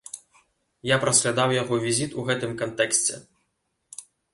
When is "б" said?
1.03-1.09